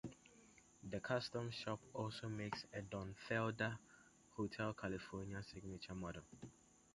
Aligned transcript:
The 0.83 0.99
Custom 0.99 1.51
Shop 1.51 1.79
also 1.93 2.27
makes 2.27 2.65
a 2.73 2.81
Don 2.81 3.13
Felder 3.29 3.77
"Hotel 4.35 4.73
California" 4.73 5.43
signature 5.43 5.93
model. 5.93 6.23